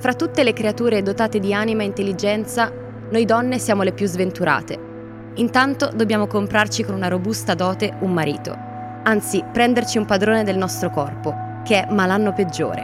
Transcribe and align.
Fra 0.00 0.14
tutte 0.14 0.44
le 0.44 0.52
creature 0.52 1.02
dotate 1.02 1.40
di 1.40 1.52
anima 1.52 1.82
e 1.82 1.86
intelligenza, 1.86 2.70
noi 3.10 3.24
donne 3.24 3.58
siamo 3.58 3.82
le 3.82 3.92
più 3.92 4.06
sventurate. 4.06 4.78
Intanto 5.34 5.90
dobbiamo 5.92 6.28
comprarci 6.28 6.84
con 6.84 6.94
una 6.94 7.08
robusta 7.08 7.54
dote 7.54 7.96
un 8.00 8.12
marito, 8.12 8.56
anzi 9.02 9.42
prenderci 9.52 9.98
un 9.98 10.04
padrone 10.04 10.44
del 10.44 10.56
nostro 10.56 10.90
corpo, 10.90 11.34
che 11.64 11.84
è 11.84 11.92
malanno 11.92 12.32
peggiore. 12.32 12.82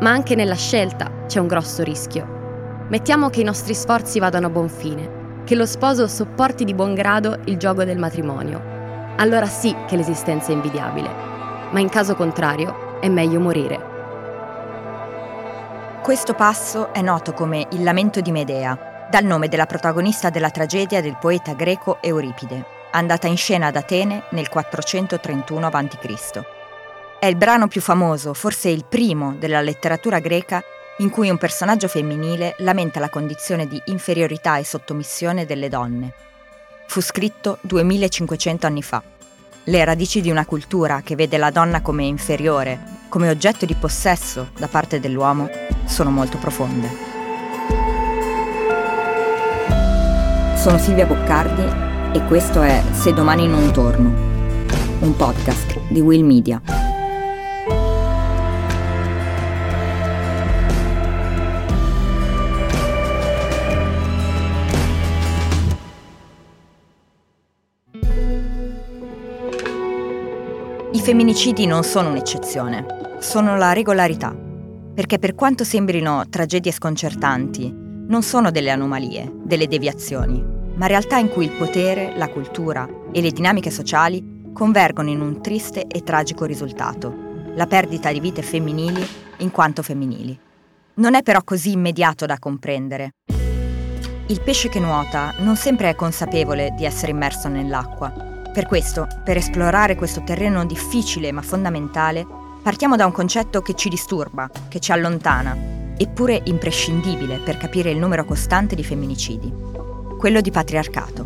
Ma 0.00 0.10
anche 0.10 0.34
nella 0.34 0.54
scelta 0.54 1.10
c'è 1.26 1.40
un 1.40 1.46
grosso 1.46 1.82
rischio. 1.82 2.86
Mettiamo 2.88 3.30
che 3.30 3.40
i 3.40 3.44
nostri 3.44 3.72
sforzi 3.74 4.18
vadano 4.18 4.48
a 4.48 4.50
buon 4.50 4.68
fine, 4.68 5.42
che 5.44 5.54
lo 5.54 5.64
sposo 5.64 6.06
sopporti 6.06 6.64
di 6.64 6.74
buon 6.74 6.92
grado 6.92 7.38
il 7.44 7.56
gioco 7.56 7.84
del 7.84 7.98
matrimonio. 7.98 8.62
Allora 9.16 9.46
sì 9.46 9.74
che 9.86 9.96
l'esistenza 9.96 10.52
è 10.52 10.54
invidiabile, 10.54 11.08
ma 11.70 11.80
in 11.80 11.88
caso 11.88 12.14
contrario 12.14 13.00
è 13.00 13.08
meglio 13.08 13.40
morire. 13.40 13.97
Questo 16.08 16.32
passo 16.32 16.94
è 16.94 17.02
noto 17.02 17.34
come 17.34 17.68
il 17.72 17.82
lamento 17.82 18.22
di 18.22 18.32
Medea, 18.32 19.08
dal 19.10 19.24
nome 19.24 19.46
della 19.48 19.66
protagonista 19.66 20.30
della 20.30 20.48
tragedia 20.48 21.02
del 21.02 21.18
poeta 21.20 21.52
greco 21.52 21.98
Euripide, 22.00 22.64
andata 22.92 23.26
in 23.26 23.36
scena 23.36 23.66
ad 23.66 23.76
Atene 23.76 24.24
nel 24.30 24.48
431 24.48 25.66
a.C. 25.66 26.42
È 27.20 27.26
il 27.26 27.36
brano 27.36 27.68
più 27.68 27.82
famoso, 27.82 28.32
forse 28.32 28.70
il 28.70 28.86
primo, 28.88 29.34
della 29.38 29.60
letteratura 29.60 30.18
greca 30.18 30.62
in 31.00 31.10
cui 31.10 31.28
un 31.28 31.36
personaggio 31.36 31.88
femminile 31.88 32.54
lamenta 32.60 33.00
la 33.00 33.10
condizione 33.10 33.66
di 33.66 33.78
inferiorità 33.84 34.56
e 34.56 34.64
sottomissione 34.64 35.44
delle 35.44 35.68
donne. 35.68 36.14
Fu 36.86 37.02
scritto 37.02 37.58
2500 37.60 38.66
anni 38.66 38.82
fa. 38.82 39.02
Le 39.64 39.84
radici 39.84 40.22
di 40.22 40.30
una 40.30 40.46
cultura 40.46 41.02
che 41.04 41.16
vede 41.16 41.36
la 41.36 41.50
donna 41.50 41.82
come 41.82 42.04
inferiore, 42.04 42.80
come 43.10 43.28
oggetto 43.28 43.66
di 43.66 43.74
possesso 43.74 44.48
da 44.56 44.68
parte 44.68 45.00
dell'uomo, 45.00 45.67
sono 45.88 46.10
molto 46.10 46.38
profonde. 46.38 46.88
Sono 50.56 50.78
Silvia 50.78 51.06
Boccardi 51.06 51.62
e 52.12 52.24
questo 52.26 52.62
è 52.62 52.82
Se 52.92 53.12
domani 53.12 53.46
non 53.48 53.72
torno, 53.72 54.12
un 55.00 55.16
podcast 55.16 55.80
di 55.88 56.00
Will 56.00 56.24
Media. 56.24 56.60
I 70.90 71.00
femminicidi 71.00 71.66
non 71.66 71.84
sono 71.84 72.10
un'eccezione, 72.10 73.16
sono 73.20 73.56
la 73.56 73.72
regolarità, 73.72 74.47
perché 74.98 75.20
per 75.20 75.36
quanto 75.36 75.62
sembrino 75.62 76.28
tragedie 76.28 76.72
sconcertanti, 76.72 77.72
non 77.72 78.20
sono 78.24 78.50
delle 78.50 78.70
anomalie, 78.70 79.32
delle 79.44 79.68
deviazioni, 79.68 80.44
ma 80.74 80.88
realtà 80.88 81.18
in 81.18 81.28
cui 81.28 81.44
il 81.44 81.52
potere, 81.52 82.16
la 82.16 82.28
cultura 82.28 82.84
e 83.12 83.20
le 83.20 83.30
dinamiche 83.30 83.70
sociali 83.70 84.50
convergono 84.52 85.08
in 85.08 85.20
un 85.20 85.40
triste 85.40 85.86
e 85.86 86.02
tragico 86.02 86.46
risultato, 86.46 87.14
la 87.54 87.68
perdita 87.68 88.10
di 88.10 88.18
vite 88.18 88.42
femminili 88.42 89.06
in 89.36 89.52
quanto 89.52 89.84
femminili. 89.84 90.36
Non 90.94 91.14
è 91.14 91.22
però 91.22 91.44
così 91.44 91.70
immediato 91.70 92.26
da 92.26 92.40
comprendere. 92.40 93.10
Il 94.26 94.40
pesce 94.40 94.68
che 94.68 94.80
nuota 94.80 95.32
non 95.38 95.54
sempre 95.54 95.90
è 95.90 95.94
consapevole 95.94 96.74
di 96.76 96.84
essere 96.84 97.12
immerso 97.12 97.46
nell'acqua 97.46 98.28
per 98.58 98.66
questo, 98.66 99.06
per 99.22 99.36
esplorare 99.36 99.94
questo 99.94 100.24
terreno 100.24 100.66
difficile 100.66 101.30
ma 101.30 101.42
fondamentale, 101.42 102.26
partiamo 102.68 102.96
da 102.96 103.06
un 103.06 103.12
concetto 103.12 103.62
che 103.62 103.72
ci 103.72 103.88
disturba, 103.88 104.50
che 104.68 104.78
ci 104.78 104.92
allontana, 104.92 105.56
eppure 105.96 106.42
imprescindibile 106.44 107.38
per 107.38 107.56
capire 107.56 107.90
il 107.90 107.96
numero 107.96 108.26
costante 108.26 108.74
di 108.74 108.84
femminicidi, 108.84 109.50
quello 110.18 110.42
di 110.42 110.50
patriarcato. 110.50 111.24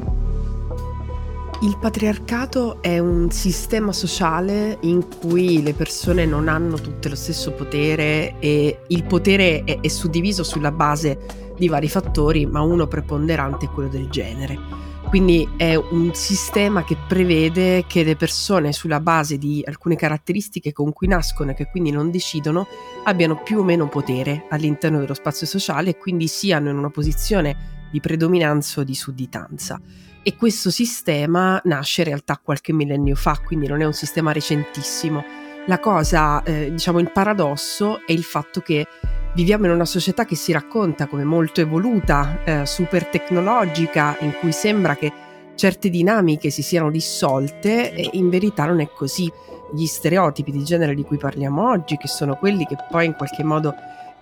Il 1.63 1.77
patriarcato 1.81 2.81
è 2.81 3.01
un 3.01 3.29
sistema 3.33 3.91
sociale 3.91 4.79
in 4.83 5.05
cui 5.19 5.65
le 5.65 5.75
persone 5.75 6.27
non 6.27 6.47
hanno 6.47 6.77
tutte 6.77 7.09
lo 7.09 7.17
stesso 7.17 7.51
potere 7.51 8.39
e 8.39 8.79
il 8.87 9.03
potere 9.03 9.65
è, 9.65 9.81
è 9.81 9.89
suddiviso 9.89 10.45
sulla 10.45 10.71
base 10.71 11.19
di 11.57 11.67
vari 11.67 11.89
fattori, 11.89 12.47
ma 12.47 12.61
uno 12.61 12.87
preponderante 12.87 13.67
è 13.67 13.69
quello 13.69 13.89
del 13.89 14.09
genere. 14.11 14.92
Quindi 15.13 15.47
è 15.59 15.75
un 15.75 16.15
sistema 16.15 16.85
che 16.85 16.97
prevede 16.97 17.85
che 17.87 18.03
le 18.03 18.17
persone 18.17 18.73
sulla 18.73 18.99
base 18.99 19.37
di 19.37 19.63
alcune 19.67 19.95
caratteristiche 19.95 20.73
con 20.73 20.91
cui 20.95 21.07
nascono 21.07 21.51
e 21.51 21.55
che 21.55 21.67
quindi 21.67 21.91
non 21.91 22.11
decidono 22.11 22.67
abbiano 23.05 23.43
più 23.43 23.59
o 23.59 23.63
meno 23.63 23.91
potere 23.91 24.47
all'interno 24.49 25.01
dello 25.01 25.13
spazio 25.13 25.47
sociale 25.47 25.91
e 25.91 25.99
quindi 25.99 26.29
siano 26.29 26.71
in 26.71 26.79
una 26.79 26.89
posizione 26.89 27.91
di 27.93 28.01
predominanza 28.01 28.81
o 28.81 28.85
di 28.85 28.95
sudditanza. 28.95 29.79
E 30.23 30.35
questo 30.35 30.71
sistema 30.71 31.61
nasce 31.65 32.01
in 32.01 32.07
realtà 32.07 32.41
qualche 32.43 32.73
millennio 32.73 33.15
fa, 33.15 33.39
quindi 33.45 33.67
non 33.67 33.83
è 33.83 33.85
un 33.85 33.93
sistema 33.93 34.33
recentissimo. 34.33 35.23
La 35.67 35.79
cosa, 35.79 36.43
eh, 36.43 36.71
diciamo, 36.71 37.01
il 37.01 37.13
paradosso 37.13 38.01
è 38.07 38.13
il 38.13 38.25
fatto 38.25 38.61
che 38.61 38.87
Viviamo 39.35 39.65
in 39.65 39.73
una 39.73 39.87
società 39.87 40.27
che 40.27 40.37
si 40.37 40.53
racconta 40.53 41.07
come 41.07 41.25
molto 41.25 41.63
evoluta, 41.63 42.41
eh, 42.45 42.67
super 42.67 43.07
tecnologica, 43.07 44.19
in 44.21 44.35
cui 44.39 44.53
sembra 44.53 44.95
che 44.95 45.11
certe 45.55 45.89
dinamiche 45.89 46.51
si 46.51 46.63
siano 46.63 46.91
dissolte 46.91 47.95
e 47.95 48.11
in 48.13 48.29
verità 48.29 48.67
non 48.67 48.81
è 48.81 48.91
così. 48.95 49.33
Gli 49.73 49.87
stereotipi 49.87 50.51
di 50.51 50.63
genere 50.63 50.95
di 50.95 51.03
cui 51.03 51.17
parliamo 51.17 51.67
oggi, 51.67 51.97
che 51.97 52.09
sono 52.09 52.37
quelli 52.37 52.67
che 52.67 52.77
poi 52.91 53.07
in 53.07 53.15
qualche 53.15 53.43
modo 53.43 53.75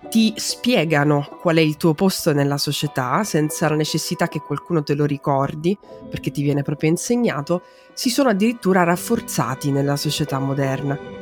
ti 0.09 0.33
spiegano 0.37 1.27
qual 1.41 1.57
è 1.57 1.61
il 1.61 1.75
tuo 1.75 1.93
posto 1.93 2.31
nella 2.31 2.57
società 2.57 3.25
senza 3.25 3.67
la 3.67 3.75
necessità 3.75 4.29
che 4.29 4.39
qualcuno 4.39 4.81
te 4.81 4.93
lo 4.93 5.03
ricordi, 5.03 5.77
perché 6.09 6.31
ti 6.31 6.41
viene 6.41 6.63
proprio 6.63 6.89
insegnato, 6.89 7.63
si 7.91 8.09
sono 8.09 8.29
addirittura 8.29 8.83
rafforzati 8.83 9.71
nella 9.71 9.97
società 9.97 10.39
moderna. 10.39 11.20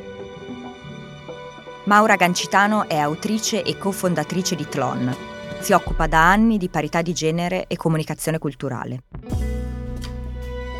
Maura 1.90 2.14
Gancitano 2.14 2.88
è 2.88 2.96
autrice 2.96 3.64
e 3.64 3.76
cofondatrice 3.76 4.54
di 4.54 4.64
Tlon. 4.68 5.12
Si 5.58 5.72
occupa 5.72 6.06
da 6.06 6.30
anni 6.30 6.56
di 6.56 6.68
parità 6.68 7.02
di 7.02 7.12
genere 7.12 7.64
e 7.66 7.76
comunicazione 7.76 8.38
culturale. 8.38 9.02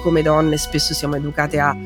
Come 0.04 0.22
donne 0.22 0.56
spesso 0.56 0.94
siamo 0.94 1.16
educate 1.16 1.58
a 1.58 1.76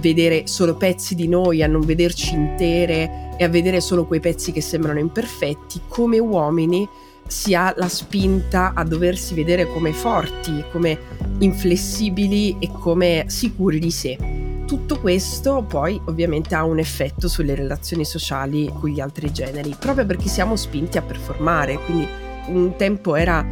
vedere 0.00 0.46
solo 0.46 0.76
pezzi 0.76 1.14
di 1.14 1.28
noi, 1.28 1.62
a 1.62 1.66
non 1.66 1.82
vederci 1.82 2.32
intere 2.32 3.34
e 3.36 3.44
a 3.44 3.50
vedere 3.50 3.82
solo 3.82 4.06
quei 4.06 4.20
pezzi 4.20 4.50
che 4.50 4.62
sembrano 4.62 4.98
imperfetti. 4.98 5.82
Come 5.86 6.18
uomini 6.18 6.88
si 7.26 7.54
ha 7.54 7.74
la 7.76 7.88
spinta 7.90 8.72
a 8.74 8.82
doversi 8.82 9.34
vedere 9.34 9.66
come 9.66 9.92
forti, 9.92 10.64
come 10.72 10.98
inflessibili 11.40 12.56
e 12.58 12.70
come 12.72 13.24
sicuri 13.28 13.78
di 13.78 13.90
sé 13.90 14.49
tutto 14.70 15.00
questo 15.00 15.64
poi 15.66 16.00
ovviamente 16.04 16.54
ha 16.54 16.62
un 16.62 16.78
effetto 16.78 17.26
sulle 17.26 17.56
relazioni 17.56 18.04
sociali 18.04 18.72
con 18.72 18.88
gli 18.88 19.00
altri 19.00 19.32
generi, 19.32 19.74
proprio 19.76 20.06
perché 20.06 20.28
siamo 20.28 20.54
spinti 20.54 20.96
a 20.96 21.02
performare, 21.02 21.76
quindi 21.80 22.06
un 22.46 22.76
tempo 22.76 23.16
era 23.16 23.44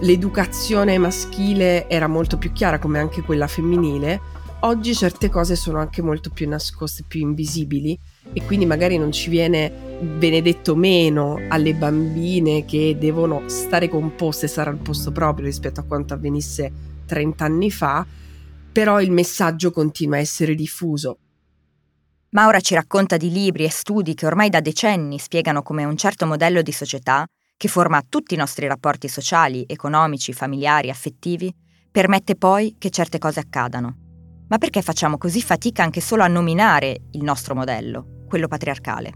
l'educazione 0.00 0.96
maschile 0.96 1.86
era 1.90 2.06
molto 2.06 2.38
più 2.38 2.52
chiara 2.52 2.78
come 2.78 2.98
anche 2.98 3.20
quella 3.20 3.48
femminile, 3.48 4.18
oggi 4.60 4.94
certe 4.94 5.28
cose 5.28 5.56
sono 5.56 5.78
anche 5.78 6.00
molto 6.00 6.30
più 6.30 6.48
nascoste, 6.48 7.04
più 7.06 7.20
invisibili 7.20 7.98
e 8.32 8.42
quindi 8.46 8.64
magari 8.64 8.96
non 8.96 9.12
ci 9.12 9.28
viene 9.28 9.70
benedetto 10.00 10.74
meno 10.74 11.38
alle 11.50 11.74
bambine 11.74 12.64
che 12.64 12.96
devono 12.98 13.42
stare 13.44 13.90
composte, 13.90 14.46
stare 14.46 14.70
al 14.70 14.78
posto 14.78 15.12
proprio 15.12 15.44
rispetto 15.44 15.80
a 15.80 15.84
quanto 15.84 16.14
avvenisse 16.14 16.72
30 17.04 17.44
anni 17.44 17.70
fa, 17.70 18.06
però 18.72 19.00
il 19.00 19.10
messaggio 19.10 19.70
continua 19.70 20.16
a 20.16 20.20
essere 20.20 20.54
diffuso. 20.54 21.18
Maura 22.30 22.60
ci 22.60 22.74
racconta 22.74 23.18
di 23.18 23.30
libri 23.30 23.64
e 23.64 23.70
studi 23.70 24.14
che 24.14 24.24
ormai 24.24 24.48
da 24.48 24.60
decenni 24.60 25.18
spiegano 25.18 25.62
come 25.62 25.84
un 25.84 25.98
certo 25.98 26.24
modello 26.24 26.62
di 26.62 26.72
società, 26.72 27.26
che 27.58 27.68
forma 27.68 28.02
tutti 28.08 28.32
i 28.32 28.38
nostri 28.38 28.66
rapporti 28.66 29.06
sociali, 29.06 29.64
economici, 29.68 30.32
familiari, 30.32 30.88
affettivi, 30.88 31.54
permette 31.90 32.34
poi 32.34 32.76
che 32.78 32.88
certe 32.88 33.18
cose 33.18 33.40
accadano. 33.40 33.96
Ma 34.48 34.56
perché 34.56 34.80
facciamo 34.80 35.18
così 35.18 35.42
fatica 35.42 35.82
anche 35.82 36.00
solo 36.00 36.22
a 36.22 36.28
nominare 36.28 37.08
il 37.10 37.22
nostro 37.22 37.54
modello, 37.54 38.24
quello 38.26 38.48
patriarcale? 38.48 39.12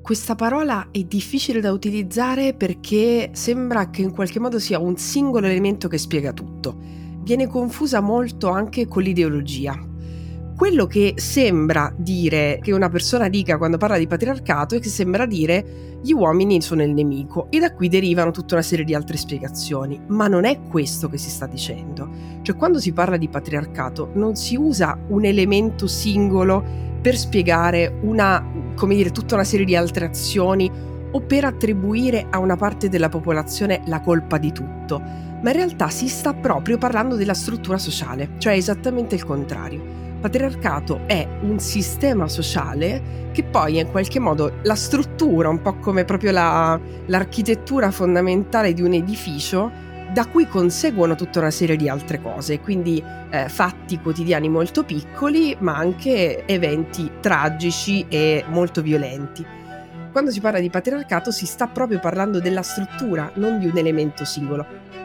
Questa 0.00 0.36
parola 0.36 0.88
è 0.92 1.02
difficile 1.02 1.60
da 1.60 1.72
utilizzare 1.72 2.54
perché 2.54 3.30
sembra 3.32 3.90
che 3.90 4.02
in 4.02 4.12
qualche 4.12 4.38
modo 4.38 4.60
sia 4.60 4.78
un 4.78 4.96
singolo 4.96 5.46
elemento 5.46 5.88
che 5.88 5.98
spiega 5.98 6.32
tutto 6.32 7.03
viene 7.24 7.48
confusa 7.48 8.00
molto 8.00 8.50
anche 8.50 8.86
con 8.86 9.02
l'ideologia. 9.02 9.76
Quello 10.56 10.86
che 10.86 11.14
sembra 11.16 11.92
dire 11.96 12.60
che 12.62 12.72
una 12.72 12.88
persona 12.88 13.28
dica 13.28 13.58
quando 13.58 13.76
parla 13.76 13.98
di 13.98 14.06
patriarcato 14.06 14.76
è 14.76 14.78
che 14.78 14.88
sembra 14.88 15.26
dire 15.26 15.98
gli 16.00 16.12
uomini 16.12 16.60
sono 16.60 16.84
il 16.84 16.92
nemico 16.92 17.48
e 17.50 17.58
da 17.58 17.72
qui 17.72 17.88
derivano 17.88 18.30
tutta 18.30 18.54
una 18.54 18.62
serie 18.62 18.84
di 18.84 18.94
altre 18.94 19.16
spiegazioni, 19.16 20.00
ma 20.08 20.28
non 20.28 20.44
è 20.44 20.60
questo 20.60 21.08
che 21.08 21.18
si 21.18 21.28
sta 21.28 21.46
dicendo. 21.46 22.08
Cioè 22.42 22.54
quando 22.54 22.78
si 22.78 22.92
parla 22.92 23.16
di 23.16 23.28
patriarcato 23.28 24.10
non 24.14 24.36
si 24.36 24.54
usa 24.54 24.96
un 25.08 25.24
elemento 25.24 25.88
singolo 25.88 26.62
per 27.00 27.16
spiegare 27.16 27.98
una, 28.02 28.46
come 28.76 28.94
dire, 28.94 29.10
tutta 29.10 29.34
una 29.34 29.44
serie 29.44 29.66
di 29.66 29.74
altre 29.74 30.04
azioni 30.04 30.70
o 31.10 31.20
per 31.20 31.44
attribuire 31.44 32.26
a 32.30 32.38
una 32.38 32.56
parte 32.56 32.88
della 32.88 33.08
popolazione 33.08 33.82
la 33.86 34.00
colpa 34.00 34.38
di 34.38 34.52
tutto, 34.52 35.02
ma 35.44 35.50
in 35.50 35.56
realtà 35.56 35.90
si 35.90 36.08
sta 36.08 36.32
proprio 36.32 36.78
parlando 36.78 37.16
della 37.16 37.34
struttura 37.34 37.76
sociale, 37.76 38.30
cioè 38.38 38.54
esattamente 38.54 39.14
il 39.14 39.24
contrario 39.24 40.04
patriarcato 40.24 41.02
è 41.04 41.28
un 41.42 41.58
sistema 41.58 42.28
sociale 42.28 43.28
che 43.32 43.44
poi 43.44 43.78
in 43.78 43.90
qualche 43.90 44.18
modo 44.18 44.54
la 44.62 44.74
struttura, 44.74 45.50
un 45.50 45.60
po' 45.60 45.74
come 45.74 46.06
proprio 46.06 46.32
la, 46.32 46.80
l'architettura 47.04 47.90
fondamentale 47.90 48.72
di 48.72 48.80
un 48.80 48.94
edificio, 48.94 49.70
da 50.14 50.24
cui 50.24 50.48
conseguono 50.48 51.14
tutta 51.14 51.40
una 51.40 51.50
serie 51.50 51.76
di 51.76 51.90
altre 51.90 52.22
cose, 52.22 52.58
quindi 52.60 53.04
eh, 53.28 53.50
fatti 53.50 54.00
quotidiani 54.00 54.48
molto 54.48 54.82
piccoli, 54.82 55.54
ma 55.58 55.76
anche 55.76 56.46
eventi 56.46 57.10
tragici 57.20 58.06
e 58.08 58.46
molto 58.48 58.80
violenti. 58.80 59.44
Quando 60.10 60.30
si 60.30 60.40
parla 60.40 60.60
di 60.60 60.70
patriarcato 60.70 61.30
si 61.32 61.44
sta 61.44 61.66
proprio 61.66 62.00
parlando 62.00 62.40
della 62.40 62.62
struttura, 62.62 63.30
non 63.34 63.58
di 63.58 63.66
un 63.66 63.76
elemento 63.76 64.24
singolo. 64.24 65.03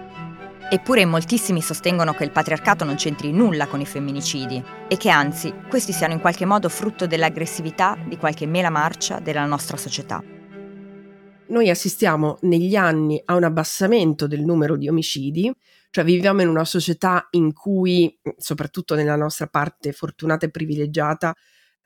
Eppure 0.71 1.03
moltissimi 1.03 1.63
sostengono 1.63 2.13
che 2.13 2.23
il 2.23 2.31
patriarcato 2.31 2.85
non 2.85 2.93
c'entri 2.93 3.31
nulla 3.31 3.65
con 3.65 3.81
i 3.81 3.87
femminicidi 3.87 4.63
e 4.87 4.97
che 4.97 5.09
anzi 5.09 5.51
questi 5.67 5.91
siano 5.91 6.13
in 6.13 6.19
qualche 6.19 6.45
modo 6.45 6.69
frutto 6.69 7.07
dell'aggressività 7.07 7.97
di 8.07 8.17
qualche 8.17 8.45
mela 8.45 8.69
marcia 8.69 9.17
della 9.17 9.45
nostra 9.45 9.77
società. 9.77 10.23
Noi 11.47 11.71
assistiamo 11.71 12.37
negli 12.41 12.75
anni 12.75 13.19
a 13.25 13.33
un 13.33 13.45
abbassamento 13.45 14.27
del 14.27 14.41
numero 14.41 14.77
di 14.77 14.87
omicidi, 14.87 15.51
cioè 15.89 16.03
viviamo 16.03 16.43
in 16.43 16.49
una 16.49 16.65
società 16.65 17.27
in 17.31 17.51
cui, 17.51 18.19
soprattutto 18.37 18.93
nella 18.93 19.15
nostra 19.15 19.47
parte 19.47 19.91
fortunata 19.91 20.45
e 20.45 20.51
privilegiata, 20.51 21.35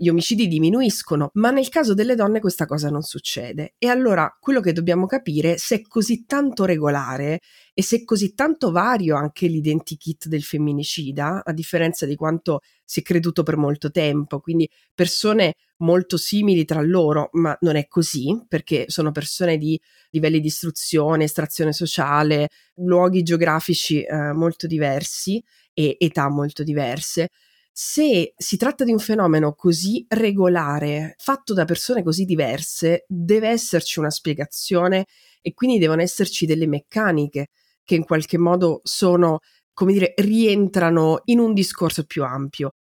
gli 0.04 0.10
omicidi 0.10 0.48
diminuiscono, 0.48 1.30
ma 1.36 1.50
nel 1.50 1.70
caso 1.70 1.94
delle 1.94 2.16
donne 2.16 2.42
questa 2.42 2.66
cosa 2.66 2.90
non 2.90 3.02
succede. 3.02 3.76
E 3.78 3.88
allora 3.88 4.36
quello 4.40 4.60
che 4.60 4.74
dobbiamo 4.74 5.06
capire 5.06 5.58
se 5.58 5.76
è 5.76 5.82
così 5.82 6.26
tanto 6.26 6.66
regolare 6.66 7.40
e 7.74 7.82
se 7.82 7.98
è 7.98 8.04
così 8.04 8.34
tanto 8.34 8.72
vario 8.72 9.16
anche 9.16 9.48
l'identikit 9.48 10.28
del 10.28 10.44
femminicida, 10.44 11.42
a 11.44 11.54
differenza 11.54 12.06
di 12.06 12.16
quanto 12.16 12.60
si 12.84 13.00
è 13.00 13.04
creduto 13.04 13.44
per 13.44 13.56
molto 13.56 13.90
tempo, 13.90 14.42
quindi 14.42 14.70
persone 14.94 15.54
molto 15.78 16.18
simili 16.18 16.66
tra 16.66 16.82
loro, 16.82 17.30
ma 17.34 17.58
non 17.62 17.78
è 17.78 17.88
così, 17.88 18.38
perché 18.48 18.86
sono 18.88 19.12
persone 19.12 19.58
di 19.58 19.80
livelli 20.12 20.42
di 20.42 20.48
istruzione, 20.48 21.24
estrazione 21.24 21.72
sociale, 21.72 22.50
luoghi 22.76 23.24
geografici 23.24 24.04
eh, 24.04 24.34
molto 24.34 24.68
diversi 24.68 25.42
e 25.74 25.96
età 25.98 26.30
molto 26.30 26.64
diverse 26.64 27.30
se 27.76 28.36
si 28.38 28.56
tratta 28.56 28.84
di 28.84 28.92
un 28.92 29.00
fenomeno 29.00 29.56
così 29.56 30.06
regolare, 30.08 31.16
fatto 31.18 31.56
da 31.56 31.66
persone 31.66 32.04
così 32.04 32.24
diverse, 32.24 33.04
deve 33.08 33.50
esserci 33.50 33.98
una 33.98 34.12
spiegazione 34.12 35.08
e 35.42 35.54
quindi 35.54 35.80
devono 35.80 36.04
esserci 36.04 36.46
delle 36.46 36.68
meccaniche 36.68 37.48
che 37.84 37.96
in 37.96 38.04
qualche 38.04 38.38
modo 38.38 38.80
sono, 38.84 39.40
come 39.74 39.94
dire, 39.94 40.14
rientrano 40.18 41.22
in 41.26 41.40
un 41.40 41.54
discorso 41.54 42.04
più 42.04 42.24
ampio. 42.24 42.74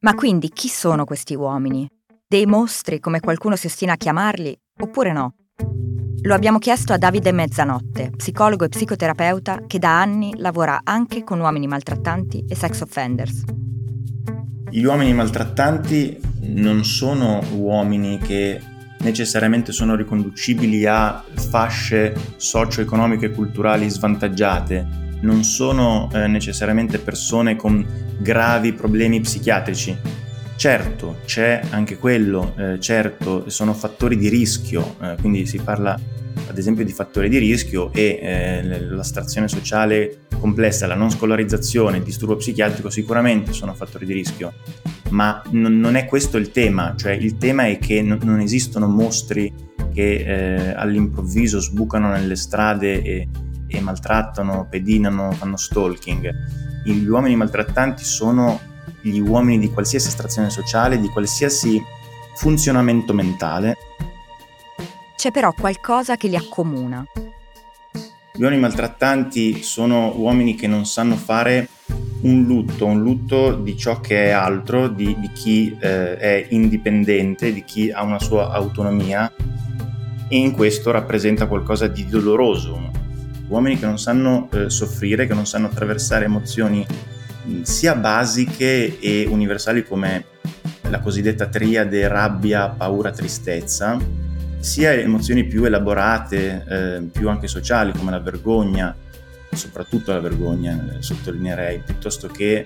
Ma 0.00 0.14
quindi 0.14 0.50
chi 0.50 0.68
sono 0.68 1.04
questi 1.04 1.34
uomini? 1.34 1.90
Dei 2.28 2.46
mostri, 2.46 3.00
come 3.00 3.18
qualcuno 3.18 3.56
si 3.56 3.66
ostina 3.66 3.94
a 3.94 3.96
chiamarli, 3.96 4.56
oppure 4.82 5.12
no? 5.12 5.34
Lo 6.26 6.34
abbiamo 6.34 6.58
chiesto 6.58 6.92
a 6.92 6.98
Davide 6.98 7.30
Mezzanotte, 7.30 8.10
psicologo 8.16 8.64
e 8.64 8.68
psicoterapeuta 8.68 9.62
che 9.68 9.78
da 9.78 10.00
anni 10.00 10.34
lavora 10.38 10.80
anche 10.82 11.22
con 11.22 11.38
uomini 11.38 11.68
maltrattanti 11.68 12.44
e 12.48 12.56
sex 12.56 12.80
offenders. 12.80 13.44
Gli 14.68 14.82
uomini 14.82 15.14
maltrattanti 15.14 16.18
non 16.40 16.84
sono 16.84 17.40
uomini 17.52 18.18
che 18.18 18.60
necessariamente 19.02 19.70
sono 19.70 19.94
riconducibili 19.94 20.84
a 20.84 21.22
fasce 21.32 22.12
socio-economiche 22.34 23.26
e 23.26 23.30
culturali 23.30 23.88
svantaggiate, 23.88 24.84
non 25.20 25.44
sono 25.44 26.10
eh, 26.12 26.26
necessariamente 26.26 26.98
persone 26.98 27.54
con 27.54 27.86
gravi 28.18 28.72
problemi 28.72 29.20
psichiatrici. 29.20 29.96
Certo, 30.56 31.18
c'è 31.26 31.60
anche 31.70 31.98
quello, 31.98 32.54
eh, 32.56 32.80
certo, 32.80 33.50
sono 33.50 33.74
fattori 33.74 34.16
di 34.16 34.30
rischio, 34.30 34.96
eh, 35.02 35.16
quindi 35.20 35.44
si 35.44 35.58
parla 35.58 35.98
ad 36.48 36.56
esempio 36.56 36.82
di 36.82 36.92
fattori 36.92 37.28
di 37.28 37.36
rischio 37.36 37.92
e 37.92 38.18
eh, 38.22 38.62
l'astrazione 38.62 39.48
sociale 39.48 40.20
complessa, 40.40 40.86
la 40.86 40.94
non 40.94 41.10
scolarizzazione, 41.10 41.98
il 41.98 42.02
disturbo 42.02 42.36
psichiatrico 42.36 42.88
sicuramente 42.88 43.52
sono 43.52 43.74
fattori 43.74 44.06
di 44.06 44.14
rischio, 44.14 44.54
ma 45.10 45.42
non, 45.50 45.78
non 45.78 45.94
è 45.94 46.06
questo 46.06 46.38
il 46.38 46.50
tema, 46.50 46.94
cioè 46.96 47.12
il 47.12 47.36
tema 47.36 47.66
è 47.66 47.78
che 47.78 48.00
non, 48.00 48.18
non 48.22 48.40
esistono 48.40 48.86
mostri 48.88 49.52
che 49.92 50.14
eh, 50.14 50.70
all'improvviso 50.74 51.60
sbucano 51.60 52.08
nelle 52.08 52.36
strade 52.36 53.02
e, 53.02 53.28
e 53.66 53.80
maltrattano, 53.80 54.66
pedinano, 54.70 55.32
fanno 55.32 55.56
stalking. 55.56 56.32
Gli 56.82 57.06
uomini 57.06 57.36
maltrattanti 57.36 58.04
sono 58.04 58.74
gli 59.10 59.20
uomini 59.20 59.58
di 59.58 59.70
qualsiasi 59.70 60.08
estrazione 60.08 60.50
sociale, 60.50 61.00
di 61.00 61.08
qualsiasi 61.08 61.82
funzionamento 62.34 63.12
mentale 63.12 63.76
c'è 65.16 65.30
però 65.32 65.52
qualcosa 65.52 66.16
che 66.16 66.28
li 66.28 66.36
accomuna. 66.36 67.04
Gli 68.32 68.42
uomini 68.42 68.60
maltrattanti 68.60 69.62
sono 69.62 70.12
uomini 70.14 70.54
che 70.54 70.66
non 70.66 70.84
sanno 70.84 71.16
fare 71.16 71.68
un 72.20 72.44
lutto, 72.44 72.84
un 72.84 73.00
lutto 73.00 73.54
di 73.54 73.76
ciò 73.76 74.00
che 74.00 74.26
è 74.26 74.30
altro, 74.30 74.88
di, 74.88 75.18
di 75.18 75.32
chi 75.32 75.76
eh, 75.80 76.16
è 76.18 76.46
indipendente, 76.50 77.52
di 77.52 77.64
chi 77.64 77.90
ha 77.90 78.02
una 78.02 78.20
sua 78.20 78.50
autonomia 78.50 79.32
e 80.28 80.36
in 80.36 80.52
questo 80.52 80.90
rappresenta 80.90 81.46
qualcosa 81.46 81.88
di 81.88 82.06
doloroso. 82.06 82.92
Uomini 83.48 83.78
che 83.78 83.86
non 83.86 83.98
sanno 83.98 84.50
eh, 84.52 84.68
soffrire, 84.68 85.26
che 85.26 85.34
non 85.34 85.46
sanno 85.46 85.66
attraversare 85.66 86.26
emozioni 86.26 86.86
sia 87.62 87.94
basiche 87.94 88.98
e 88.98 89.26
universali 89.28 89.84
come 89.84 90.24
la 90.88 91.00
cosiddetta 91.00 91.46
triade 91.46 92.06
rabbia, 92.08 92.68
paura, 92.68 93.10
tristezza, 93.10 93.98
sia 94.58 94.92
emozioni 94.92 95.44
più 95.44 95.64
elaborate, 95.64 96.64
eh, 96.68 97.02
più 97.12 97.28
anche 97.28 97.48
sociali 97.48 97.92
come 97.92 98.10
la 98.10 98.20
vergogna, 98.20 98.94
soprattutto 99.52 100.12
la 100.12 100.20
vergogna, 100.20 100.96
eh, 100.96 101.02
sottolineerei, 101.02 101.82
piuttosto 101.84 102.28
che 102.28 102.64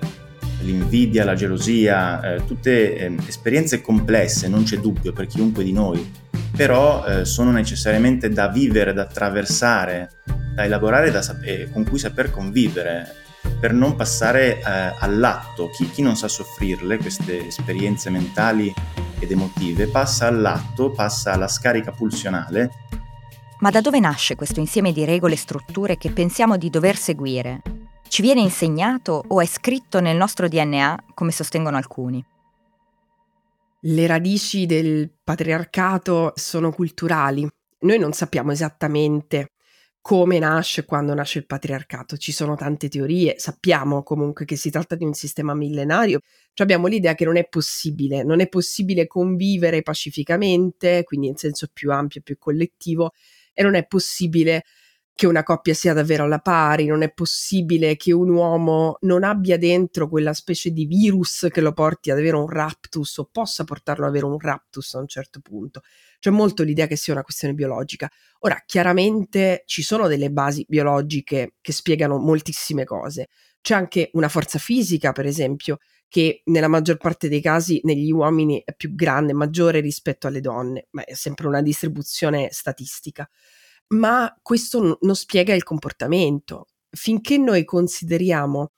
l'invidia, 0.62 1.24
la 1.24 1.34
gelosia, 1.34 2.34
eh, 2.34 2.44
tutte 2.46 2.96
eh, 2.96 3.16
esperienze 3.26 3.80
complesse, 3.80 4.48
non 4.48 4.64
c'è 4.64 4.78
dubbio 4.78 5.12
per 5.12 5.26
chiunque 5.26 5.64
di 5.64 5.72
noi, 5.72 6.10
però 6.54 7.04
eh, 7.06 7.24
sono 7.24 7.50
necessariamente 7.50 8.28
da 8.28 8.48
vivere, 8.48 8.92
da 8.92 9.02
attraversare, 9.02 10.10
da 10.54 10.64
elaborare, 10.64 11.10
da 11.10 11.22
sap- 11.22 11.70
con 11.70 11.84
cui 11.84 11.98
saper 11.98 12.30
convivere 12.30 13.28
per 13.60 13.72
non 13.72 13.96
passare 13.96 14.58
eh, 14.58 14.94
all'atto. 14.98 15.68
Chi, 15.68 15.90
chi 15.90 16.02
non 16.02 16.16
sa 16.16 16.28
soffrirle, 16.28 16.98
queste 16.98 17.46
esperienze 17.46 18.10
mentali 18.10 18.72
ed 19.18 19.30
emotive, 19.30 19.86
passa 19.88 20.26
all'atto, 20.26 20.90
passa 20.90 21.32
alla 21.32 21.48
scarica 21.48 21.92
pulsionale. 21.92 22.70
Ma 23.60 23.70
da 23.70 23.80
dove 23.80 24.00
nasce 24.00 24.36
questo 24.36 24.60
insieme 24.60 24.92
di 24.92 25.04
regole 25.04 25.34
e 25.34 25.38
strutture 25.38 25.98
che 25.98 26.10
pensiamo 26.10 26.56
di 26.56 26.70
dover 26.70 26.96
seguire? 26.96 27.60
Ci 28.08 28.22
viene 28.22 28.40
insegnato 28.40 29.22
o 29.28 29.40
è 29.40 29.46
scritto 29.46 30.00
nel 30.00 30.16
nostro 30.16 30.48
DNA, 30.48 31.04
come 31.14 31.30
sostengono 31.30 31.76
alcuni? 31.76 32.24
Le 33.82 34.06
radici 34.06 34.66
del 34.66 35.10
patriarcato 35.22 36.32
sono 36.34 36.72
culturali. 36.72 37.48
Noi 37.80 37.98
non 37.98 38.12
sappiamo 38.12 38.50
esattamente 38.50 39.52
come 40.00 40.38
nasce 40.38 40.84
quando 40.84 41.14
nasce 41.14 41.38
il 41.38 41.46
patriarcato. 41.46 42.16
Ci 42.16 42.32
sono 42.32 42.56
tante 42.56 42.88
teorie, 42.88 43.34
sappiamo 43.38 44.02
comunque 44.02 44.44
che 44.44 44.56
si 44.56 44.70
tratta 44.70 44.94
di 44.94 45.04
un 45.04 45.12
sistema 45.14 45.54
millenario, 45.54 46.20
cioè 46.52 46.66
abbiamo 46.66 46.86
l'idea 46.86 47.14
che 47.14 47.24
non 47.24 47.36
è 47.36 47.46
possibile, 47.48 48.22
non 48.22 48.40
è 48.40 48.48
possibile 48.48 49.06
convivere 49.06 49.82
pacificamente, 49.82 51.04
quindi 51.04 51.28
in 51.28 51.36
senso 51.36 51.68
più 51.72 51.92
ampio 51.92 52.22
più 52.22 52.38
collettivo, 52.38 53.12
e 53.52 53.62
non 53.62 53.74
è 53.74 53.86
possibile 53.86 54.64
che 55.20 55.26
una 55.26 55.42
coppia 55.42 55.74
sia 55.74 55.92
davvero 55.92 56.24
alla 56.24 56.38
pari, 56.38 56.86
non 56.86 57.02
è 57.02 57.12
possibile 57.12 57.94
che 57.96 58.10
un 58.10 58.30
uomo 58.30 58.96
non 59.02 59.22
abbia 59.22 59.58
dentro 59.58 60.08
quella 60.08 60.32
specie 60.32 60.70
di 60.70 60.86
virus 60.86 61.46
che 61.50 61.60
lo 61.60 61.74
porti 61.74 62.10
ad 62.10 62.16
avere 62.16 62.36
un 62.36 62.48
raptus 62.48 63.18
o 63.18 63.28
possa 63.30 63.64
portarlo 63.64 64.04
ad 64.04 64.12
avere 64.12 64.24
un 64.24 64.38
raptus 64.38 64.94
a 64.94 64.98
un 64.98 65.06
certo 65.06 65.40
punto. 65.40 65.82
C'è 66.20 66.30
molto 66.30 66.62
l'idea 66.62 66.86
che 66.86 66.96
sia 66.96 67.12
una 67.12 67.22
questione 67.22 67.52
biologica. 67.52 68.10
Ora, 68.38 68.62
chiaramente 68.64 69.62
ci 69.66 69.82
sono 69.82 70.08
delle 70.08 70.30
basi 70.30 70.64
biologiche 70.66 71.56
che 71.60 71.72
spiegano 71.72 72.16
moltissime 72.16 72.84
cose. 72.84 73.28
C'è 73.60 73.74
anche 73.74 74.08
una 74.14 74.30
forza 74.30 74.58
fisica, 74.58 75.12
per 75.12 75.26
esempio, 75.26 75.80
che 76.08 76.40
nella 76.46 76.68
maggior 76.68 76.96
parte 76.96 77.28
dei 77.28 77.42
casi 77.42 77.78
negli 77.84 78.10
uomini 78.10 78.62
è 78.64 78.74
più 78.74 78.94
grande, 78.94 79.34
maggiore 79.34 79.80
rispetto 79.80 80.28
alle 80.28 80.40
donne, 80.40 80.86
ma 80.92 81.04
è 81.04 81.12
sempre 81.12 81.46
una 81.46 81.60
distribuzione 81.60 82.48
statistica 82.52 83.28
ma 83.94 84.34
questo 84.42 84.82
n- 84.82 84.96
non 85.00 85.16
spiega 85.16 85.54
il 85.54 85.62
comportamento. 85.62 86.66
Finché 86.90 87.38
noi 87.38 87.64
consideriamo 87.64 88.72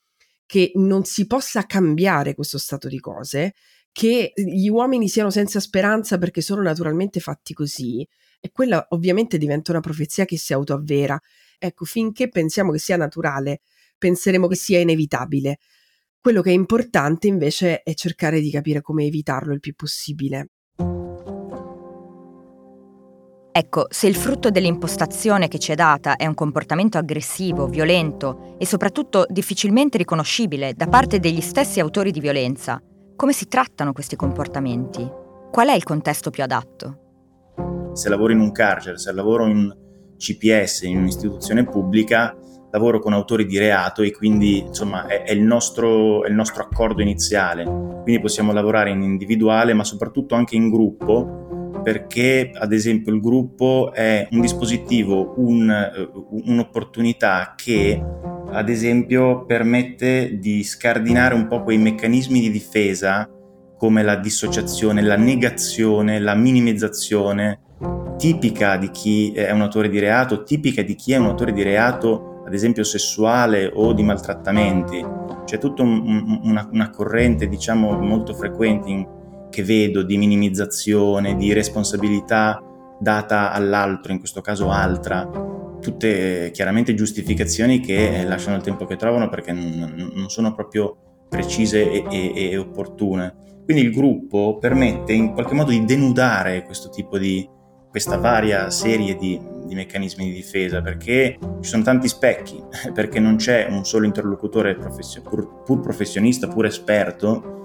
che 0.46 0.72
non 0.74 1.04
si 1.04 1.26
possa 1.26 1.64
cambiare 1.64 2.34
questo 2.34 2.58
stato 2.58 2.88
di 2.88 2.98
cose, 2.98 3.54
che 3.90 4.32
gli 4.34 4.68
uomini 4.68 5.08
siano 5.08 5.30
senza 5.30 5.60
speranza 5.60 6.18
perché 6.18 6.40
sono 6.40 6.62
naturalmente 6.62 7.20
fatti 7.20 7.54
così, 7.54 8.06
e 8.40 8.50
quella 8.50 8.84
ovviamente 8.90 9.38
diventa 9.38 9.70
una 9.70 9.80
profezia 9.80 10.24
che 10.24 10.36
si 10.36 10.52
autoavvera. 10.52 11.18
Ecco, 11.58 11.84
finché 11.84 12.28
pensiamo 12.28 12.72
che 12.72 12.78
sia 12.78 12.96
naturale, 12.96 13.60
penseremo 13.96 14.48
che 14.48 14.56
sia 14.56 14.80
inevitabile. 14.80 15.58
Quello 16.20 16.42
che 16.42 16.50
è 16.50 16.54
importante 16.54 17.28
invece 17.28 17.82
è 17.82 17.94
cercare 17.94 18.40
di 18.40 18.50
capire 18.50 18.80
come 18.80 19.04
evitarlo 19.04 19.52
il 19.52 19.60
più 19.60 19.74
possibile. 19.74 20.48
Ecco, 23.54 23.86
se 23.90 24.06
il 24.06 24.16
frutto 24.16 24.48
dell'impostazione 24.48 25.46
che 25.46 25.58
ci 25.58 25.72
è 25.72 25.74
data 25.74 26.16
è 26.16 26.26
un 26.26 26.32
comportamento 26.32 26.96
aggressivo, 26.96 27.66
violento 27.66 28.56
e 28.56 28.64
soprattutto 28.64 29.26
difficilmente 29.28 29.98
riconoscibile 29.98 30.72
da 30.74 30.86
parte 30.86 31.20
degli 31.20 31.42
stessi 31.42 31.78
autori 31.78 32.12
di 32.12 32.20
violenza, 32.20 32.80
come 33.14 33.34
si 33.34 33.48
trattano 33.48 33.92
questi 33.92 34.16
comportamenti? 34.16 35.06
Qual 35.50 35.68
è 35.68 35.74
il 35.74 35.82
contesto 35.82 36.30
più 36.30 36.42
adatto? 36.42 37.90
Se 37.92 38.08
lavoro 38.08 38.32
in 38.32 38.40
un 38.40 38.52
carcere, 38.52 38.96
se 38.96 39.12
lavoro 39.12 39.46
in 39.46 39.70
CPS, 40.16 40.82
in 40.84 40.96
un'istituzione 40.96 41.64
pubblica, 41.64 42.34
lavoro 42.70 43.00
con 43.00 43.12
autori 43.12 43.44
di 43.44 43.58
reato 43.58 44.00
e 44.00 44.12
quindi 44.12 44.60
insomma 44.60 45.04
è, 45.06 45.24
è, 45.24 45.32
il 45.32 45.42
nostro, 45.42 46.24
è, 46.24 46.28
il 46.28 46.34
nostro, 46.34 46.62
accordo 46.62 47.02
iniziale. 47.02 47.64
Quindi 47.64 48.18
possiamo 48.18 48.52
lavorare 48.52 48.88
in 48.88 49.02
individuale 49.02 49.74
ma 49.74 49.84
soprattutto 49.84 50.34
anche 50.34 50.56
in 50.56 50.70
gruppo 50.70 51.41
perché 51.82 52.50
ad 52.54 52.72
esempio 52.72 53.12
il 53.12 53.20
gruppo 53.20 53.92
è 53.92 54.28
un 54.30 54.40
dispositivo, 54.40 55.34
un, 55.36 55.70
eh, 55.70 56.10
un'opportunità 56.46 57.54
che 57.56 58.02
ad 58.50 58.68
esempio 58.68 59.44
permette 59.44 60.38
di 60.38 60.62
scardinare 60.62 61.34
un 61.34 61.46
po' 61.46 61.62
quei 61.62 61.78
meccanismi 61.78 62.40
di 62.40 62.50
difesa 62.50 63.28
come 63.76 64.02
la 64.02 64.16
dissociazione, 64.16 65.02
la 65.02 65.16
negazione, 65.16 66.20
la 66.20 66.34
minimizzazione, 66.34 67.60
tipica 68.16 68.76
di 68.76 68.90
chi 68.90 69.32
è 69.32 69.50
un 69.50 69.62
autore 69.62 69.88
di 69.88 69.98
reato, 69.98 70.44
tipica 70.44 70.82
di 70.82 70.94
chi 70.94 71.12
è 71.12 71.16
un 71.16 71.26
autore 71.26 71.52
di 71.52 71.64
reato, 71.64 72.44
ad 72.46 72.54
esempio 72.54 72.84
sessuale 72.84 73.68
o 73.74 73.92
di 73.92 74.04
maltrattamenti. 74.04 75.04
C'è 75.44 75.58
tutta 75.58 75.82
un, 75.82 76.40
una, 76.44 76.68
una, 76.70 76.90
corrente, 76.90 77.48
diciamo, 77.48 77.98
molto 77.98 78.34
frequente 78.34 78.88
in, 78.88 79.04
che 79.52 79.62
vedo 79.62 80.02
di 80.02 80.16
minimizzazione, 80.16 81.36
di 81.36 81.52
responsabilità 81.52 82.60
data 82.98 83.52
all'altro, 83.52 84.12
in 84.12 84.18
questo 84.18 84.40
caso 84.40 84.70
altra, 84.70 85.28
tutte 85.80 86.50
chiaramente 86.52 86.94
giustificazioni 86.94 87.80
che 87.80 88.24
lasciano 88.24 88.56
il 88.56 88.62
tempo 88.62 88.86
che 88.86 88.96
trovano 88.96 89.28
perché 89.28 89.52
non 89.52 90.24
sono 90.28 90.54
proprio 90.54 91.26
precise 91.28 91.90
e, 91.90 92.04
e, 92.10 92.50
e 92.50 92.56
opportune. 92.56 93.34
Quindi 93.64 93.82
il 93.82 93.92
gruppo 93.92 94.56
permette 94.58 95.12
in 95.12 95.32
qualche 95.32 95.54
modo 95.54 95.70
di 95.70 95.84
denudare 95.84 96.64
questo 96.64 96.88
tipo 96.88 97.18
di, 97.18 97.46
questa 97.90 98.16
varia 98.16 98.70
serie 98.70 99.16
di, 99.16 99.38
di, 99.66 99.74
meccanismi 99.74 100.24
di 100.24 100.32
difesa 100.32 100.80
perché 100.80 101.38
ci 101.60 101.68
sono 101.68 101.82
tanti 101.82 102.08
specchi, 102.08 102.62
perché 102.94 103.20
non 103.20 103.36
c'è 103.36 103.66
un 103.68 103.84
solo 103.84 104.06
interlocutore 104.06 104.74
profession- 104.76 105.22
pur, 105.22 105.62
pur 105.62 105.80
professionista, 105.80 106.48
pur 106.48 106.64
esperto 106.64 107.61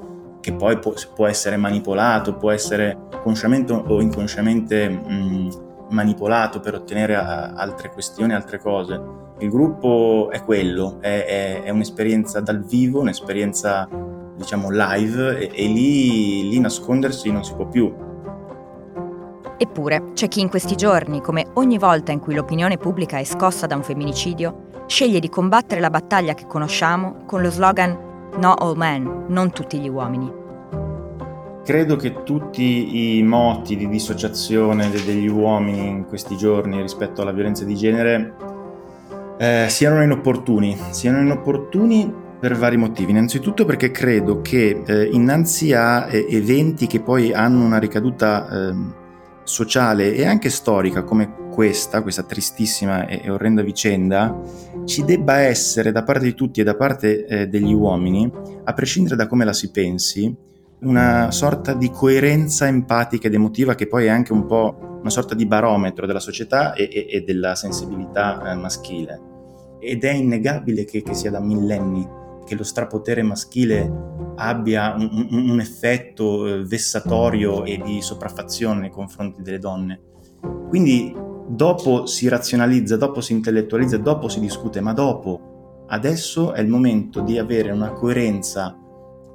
che 0.47 0.53
poi 0.53 0.79
può, 0.79 0.93
può 1.13 1.27
essere 1.27 1.57
manipolato, 1.57 2.37
può 2.37 2.51
essere 2.51 2.97
consciamente 3.21 3.73
o 3.73 3.99
inconsciamente 3.99 4.87
mh, 4.87 5.87
manipolato 5.89 6.61
per 6.61 6.73
ottenere 6.73 7.17
a, 7.17 7.51
altre 7.51 7.89
questioni, 7.91 8.33
altre 8.33 8.57
cose. 8.57 8.97
Il 9.39 9.49
gruppo 9.49 10.29
è 10.31 10.41
quello, 10.45 10.99
è, 11.01 11.25
è, 11.25 11.63
è 11.63 11.69
un'esperienza 11.69 12.39
dal 12.39 12.63
vivo, 12.63 13.01
un'esperienza 13.01 13.89
diciamo 14.37 14.69
live 14.71 15.37
e, 15.37 15.51
e 15.53 15.67
lì, 15.67 16.47
lì 16.47 16.59
nascondersi 16.61 17.29
non 17.29 17.43
si 17.43 17.53
può 17.53 17.67
più. 17.67 17.93
Eppure 19.57 20.11
c'è 20.13 20.29
chi 20.29 20.39
in 20.39 20.47
questi 20.47 20.77
giorni, 20.77 21.19
come 21.19 21.45
ogni 21.55 21.77
volta 21.77 22.13
in 22.13 22.19
cui 22.19 22.35
l'opinione 22.35 22.77
pubblica 22.77 23.17
è 23.17 23.25
scossa 23.25 23.67
da 23.67 23.75
un 23.75 23.83
femminicidio, 23.83 24.85
sceglie 24.85 25.19
di 25.19 25.27
combattere 25.27 25.81
la 25.81 25.89
battaglia 25.89 26.33
che 26.35 26.47
conosciamo 26.47 27.25
con 27.25 27.41
lo 27.41 27.49
slogan 27.49 28.06
No 28.37 28.53
all 28.53 28.75
men, 28.75 29.25
non 29.29 29.51
tutti 29.51 29.79
gli 29.79 29.89
uomini. 29.89 30.31
Credo 31.63 31.95
che 31.95 32.21
tutti 32.23 33.17
i 33.17 33.23
moti 33.23 33.75
di 33.75 33.89
dissociazione 33.89 34.89
degli 34.91 35.27
uomini 35.27 35.87
in 35.87 36.05
questi 36.05 36.37
giorni 36.37 36.79
rispetto 36.79 37.21
alla 37.21 37.31
violenza 37.31 37.65
di 37.65 37.75
genere 37.75 38.35
eh, 39.39 39.65
siano 39.69 40.03
inopportuni, 40.03 40.77
siano 40.91 41.19
inopportuni 41.19 42.13
per 42.39 42.55
vari 42.55 42.77
motivi. 42.77 43.11
Innanzitutto 43.11 43.65
perché 43.65 43.89
credo 43.89 44.41
che 44.41 44.83
eh, 44.85 45.05
innanzi 45.05 45.73
a 45.73 46.07
eh, 46.07 46.27
eventi 46.29 46.85
che 46.85 47.01
poi 47.01 47.33
hanno 47.33 47.65
una 47.65 47.79
ricaduta 47.79 48.47
ehm, 48.49 48.93
sociale 49.43 50.13
e 50.13 50.27
anche 50.27 50.49
storica 50.49 51.03
come 51.03 51.46
questa, 51.57 52.03
questa 52.03 52.21
tristissima 52.21 53.07
e, 53.07 53.31
orrenda 53.31 53.63
vicenda, 53.63 54.39
ci 54.85 55.03
debba 55.03 55.39
essere 55.39 55.91
da 55.91 56.03
parte 56.03 56.25
di 56.25 56.35
tutti 56.35 56.61
e 56.61 56.63
da 56.63 56.75
parte 56.75 57.25
eh, 57.25 57.47
degli 57.47 57.73
uomini, 57.73 58.31
a 58.63 58.73
prescindere 58.73 59.15
da 59.15 59.25
come 59.25 59.43
la 59.43 59.53
si 59.53 59.71
pensi, 59.71 60.31
una 60.81 61.31
sorta 61.31 61.73
di 61.73 61.89
coerenza 61.89 62.67
empatica 62.67 63.25
ed 63.25 63.33
emotiva 63.33 63.73
che 63.73 63.87
poi 63.87 64.05
è 64.05 64.09
anche 64.09 64.33
un 64.33 64.45
po' 64.45 64.99
una 64.99 65.09
sorta 65.09 65.33
di 65.33 65.47
barometro 65.47 66.05
della 66.05 66.19
società 66.19 66.75
e, 66.75 66.89
e, 66.93 67.07
e 67.09 67.21
della 67.21 67.55
sensibilità 67.55 68.51
eh, 68.51 68.53
maschile. 68.53 69.19
Ed 69.79 70.03
è 70.03 70.11
innegabile 70.11 70.85
che, 70.85 71.01
che 71.01 71.15
sia 71.15 71.31
da 71.31 71.39
millenni 71.39 72.07
che 72.45 72.53
lo 72.53 72.63
strapotere 72.63 73.23
maschile 73.23 73.91
abbia 74.35 74.93
un, 74.95 75.27
un, 75.31 75.59
effetto 75.59 76.45
eh, 76.45 76.63
vessatorio 76.63 77.65
e 77.65 77.81
di 77.83 77.99
sopraffazione 77.99 78.81
nei 78.81 78.91
confronti 78.91 79.41
delle 79.41 79.57
donne. 79.57 79.99
Quindi 80.69 81.25
dopo 81.47 82.05
si 82.05 82.27
razionalizza, 82.27 82.97
dopo 82.97 83.21
si 83.21 83.33
intellettualizza, 83.33 83.97
dopo 83.97 84.27
si 84.27 84.39
discute, 84.39 84.81
ma 84.81 84.93
dopo, 84.93 85.85
adesso 85.87 86.53
è 86.53 86.61
il 86.61 86.67
momento 86.67 87.21
di 87.21 87.37
avere 87.37 87.71
una 87.71 87.91
coerenza 87.91 88.77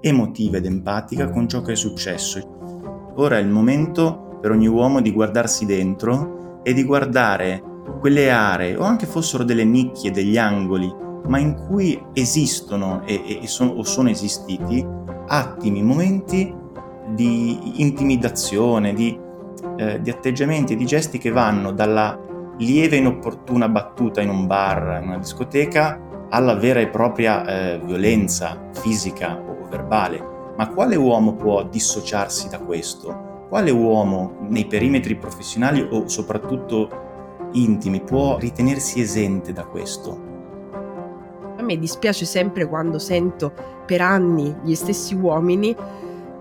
emotiva 0.01 0.59
ed 0.59 0.67
empatica 0.67 1.31
con 1.31 1.49
ciò 1.49 1.63
che 1.63 1.73
è 1.73 1.77
successo. 1.77 3.13
Ora 3.17 3.39
è 3.39 3.41
il 3.41 3.49
momento 3.49 4.39
per 4.41 4.51
ogni 4.51 4.67
uomo 4.67 5.01
di 5.01 5.13
guardarsi 5.13 5.65
dentro 5.65 6.61
e 6.63 6.75
di 6.75 6.85
guardare 6.85 7.63
quelle 8.01 8.31
aree, 8.31 8.77
o 8.77 8.83
anche 8.83 9.07
fossero 9.07 9.45
delle 9.45 9.65
nicchie, 9.65 10.11
degli 10.11 10.37
angoli, 10.37 10.93
ma 11.27 11.39
in 11.39 11.55
cui 11.55 12.01
esistono 12.13 13.03
e, 13.07 13.41
e 13.43 13.47
sono, 13.47 13.71
o 13.71 13.85
sono 13.85 14.11
esistiti 14.11 14.85
attimi, 15.29 15.83
momenti 15.83 16.53
di 17.15 17.81
intimidazione, 17.81 18.93
di 18.93 19.19
eh, 19.77 20.01
di 20.01 20.11
atteggiamenti 20.11 20.73
e 20.73 20.77
di 20.77 20.87
gesti 20.87 21.19
che 21.19 21.31
vanno 21.31 21.73
dalla 21.73 22.19
lieve 22.59 22.97
inopportuna 22.97 23.69
battuta 23.69 24.21
in 24.21 24.29
un 24.29 24.47
bar, 24.47 25.01
in 25.03 25.09
una 25.09 25.19
discoteca, 25.19 26.27
alla 26.29 26.55
vera 26.55 26.81
e 26.81 26.89
propria 26.89 27.45
eh, 27.45 27.81
violenza 27.85 28.71
fisica 28.73 29.39
o 29.39 29.67
verbale. 29.69 30.31
Ma 30.57 30.69
quale 30.69 30.97
uomo 30.97 31.35
può 31.35 31.63
dissociarsi 31.65 32.49
da 32.49 32.59
questo? 32.59 33.47
Quale 33.49 33.71
uomo 33.71 34.37
nei 34.49 34.67
perimetri 34.67 35.17
professionali 35.17 35.87
o 35.91 36.09
soprattutto 36.09 36.89
intimi 37.53 38.01
può 38.01 38.39
ritenersi 38.39 39.01
esente 39.01 39.53
da 39.53 39.65
questo? 39.65 40.31
A 41.57 41.63
me 41.63 41.79
dispiace 41.79 42.25
sempre 42.25 42.67
quando 42.67 42.99
sento 42.99 43.53
per 43.87 44.01
anni 44.01 44.55
gli 44.63 44.75
stessi 44.75 45.15
uomini 45.15 45.77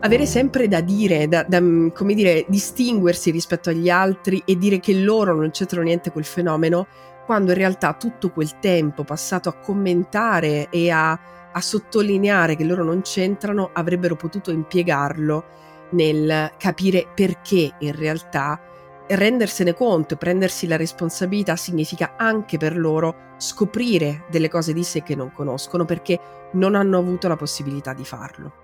avere 0.01 0.25
sempre 0.25 0.67
da 0.67 0.81
dire, 0.81 1.27
da, 1.27 1.43
da, 1.43 1.61
mm, 1.61 1.89
come 1.89 2.13
dire, 2.13 2.45
distinguersi 2.47 3.31
rispetto 3.31 3.69
agli 3.69 3.89
altri 3.89 4.41
e 4.45 4.57
dire 4.57 4.79
che 4.79 4.93
loro 4.93 5.35
non 5.35 5.51
c'entrano 5.51 5.85
niente 5.85 6.11
col 6.11 6.25
fenomeno, 6.25 6.87
quando 7.25 7.51
in 7.51 7.57
realtà 7.57 7.93
tutto 7.93 8.31
quel 8.31 8.59
tempo 8.59 9.03
passato 9.03 9.49
a 9.49 9.53
commentare 9.53 10.69
e 10.69 10.89
a, 10.89 11.11
a 11.51 11.61
sottolineare 11.61 12.55
che 12.55 12.63
loro 12.63 12.83
non 12.83 13.01
c'entrano 13.01 13.69
avrebbero 13.73 14.15
potuto 14.15 14.51
impiegarlo 14.51 15.45
nel 15.91 16.51
capire 16.57 17.07
perché 17.13 17.75
in 17.79 17.95
realtà 17.95 18.59
rendersene 19.07 19.73
conto 19.73 20.13
e 20.13 20.17
prendersi 20.17 20.67
la 20.67 20.77
responsabilità 20.77 21.55
significa 21.55 22.13
anche 22.17 22.57
per 22.57 22.77
loro 22.77 23.33
scoprire 23.37 24.23
delle 24.29 24.49
cose 24.49 24.73
di 24.73 24.83
sé 24.83 25.03
che 25.03 25.15
non 25.15 25.31
conoscono 25.31 25.85
perché 25.85 26.19
non 26.53 26.75
hanno 26.75 26.97
avuto 26.97 27.27
la 27.27 27.35
possibilità 27.35 27.93
di 27.93 28.05
farlo. 28.05 28.60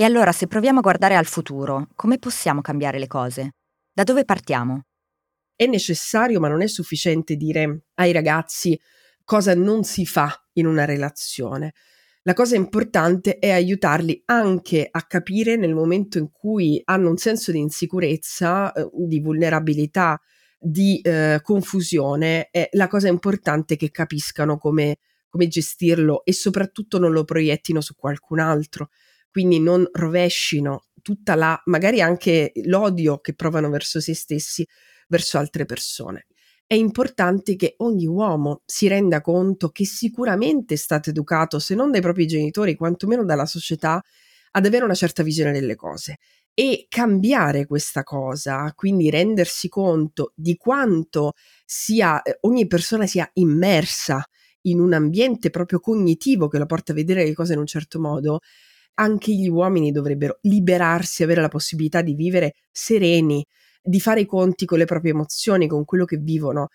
E 0.00 0.04
allora 0.04 0.30
se 0.30 0.46
proviamo 0.46 0.78
a 0.78 0.82
guardare 0.82 1.16
al 1.16 1.26
futuro, 1.26 1.88
come 1.96 2.20
possiamo 2.20 2.60
cambiare 2.60 3.00
le 3.00 3.08
cose? 3.08 3.54
Da 3.92 4.04
dove 4.04 4.24
partiamo? 4.24 4.84
È 5.56 5.66
necessario, 5.66 6.38
ma 6.38 6.46
non 6.46 6.62
è 6.62 6.68
sufficiente 6.68 7.34
dire 7.34 7.86
ai 7.94 8.12
ragazzi 8.12 8.80
cosa 9.24 9.56
non 9.56 9.82
si 9.82 10.06
fa 10.06 10.32
in 10.52 10.66
una 10.66 10.84
relazione. 10.84 11.72
La 12.22 12.32
cosa 12.32 12.54
importante 12.54 13.38
è 13.38 13.50
aiutarli 13.50 14.22
anche 14.26 14.86
a 14.88 15.02
capire 15.02 15.56
nel 15.56 15.74
momento 15.74 16.18
in 16.18 16.30
cui 16.30 16.80
hanno 16.84 17.10
un 17.10 17.16
senso 17.16 17.50
di 17.50 17.58
insicurezza, 17.58 18.70
eh, 18.70 18.88
di 18.92 19.18
vulnerabilità, 19.18 20.16
di 20.60 21.00
eh, 21.00 21.40
confusione. 21.42 22.50
È 22.52 22.68
la 22.74 22.86
cosa 22.86 23.08
importante 23.08 23.74
che 23.74 23.90
capiscano 23.90 24.58
come 24.58 24.98
come 25.28 25.46
gestirlo 25.46 26.24
e 26.24 26.32
soprattutto 26.32 26.98
non 26.98 27.12
lo 27.12 27.24
proiettino 27.24 27.80
su 27.80 27.94
qualcun 27.94 28.38
altro, 28.38 28.88
quindi 29.30 29.60
non 29.60 29.86
rovescino 29.92 30.84
tutta 31.02 31.34
la, 31.34 31.60
magari 31.66 32.00
anche 32.00 32.52
l'odio 32.64 33.18
che 33.18 33.34
provano 33.34 33.70
verso 33.70 34.00
se 34.00 34.14
stessi, 34.14 34.66
verso 35.08 35.38
altre 35.38 35.64
persone. 35.64 36.26
È 36.66 36.74
importante 36.74 37.56
che 37.56 37.74
ogni 37.78 38.06
uomo 38.06 38.60
si 38.66 38.88
renda 38.88 39.22
conto 39.22 39.70
che 39.70 39.86
sicuramente 39.86 40.74
è 40.74 40.76
stato 40.76 41.08
educato, 41.10 41.58
se 41.58 41.74
non 41.74 41.90
dai 41.90 42.02
propri 42.02 42.26
genitori, 42.26 42.76
quantomeno 42.76 43.24
dalla 43.24 43.46
società, 43.46 44.02
ad 44.50 44.66
avere 44.66 44.84
una 44.84 44.94
certa 44.94 45.22
visione 45.22 45.52
delle 45.52 45.76
cose 45.76 46.18
e 46.58 46.86
cambiare 46.88 47.66
questa 47.66 48.02
cosa, 48.02 48.72
quindi 48.74 49.10
rendersi 49.10 49.68
conto 49.68 50.32
di 50.34 50.56
quanto 50.56 51.34
sia, 51.64 52.20
eh, 52.22 52.38
ogni 52.40 52.66
persona 52.66 53.06
sia 53.06 53.28
immersa 53.34 54.24
in 54.62 54.80
un 54.80 54.92
ambiente 54.92 55.50
proprio 55.50 55.78
cognitivo 55.78 56.48
che 56.48 56.58
la 56.58 56.66
porta 56.66 56.92
a 56.92 56.96
vedere 56.96 57.24
le 57.24 57.32
cose 57.32 57.52
in 57.52 57.60
un 57.60 57.66
certo 57.66 58.00
modo, 58.00 58.40
anche 58.98 59.32
gli 59.32 59.48
uomini 59.48 59.90
dovrebbero 59.92 60.38
liberarsi, 60.42 61.22
avere 61.22 61.40
la 61.40 61.48
possibilità 61.48 62.02
di 62.02 62.14
vivere 62.14 62.54
sereni, 62.70 63.44
di 63.82 64.00
fare 64.00 64.20
i 64.20 64.26
conti 64.26 64.66
con 64.66 64.78
le 64.78 64.84
proprie 64.84 65.12
emozioni, 65.12 65.66
con 65.66 65.84
quello 65.84 66.04
che 66.04 66.16
vivono. 66.16 66.68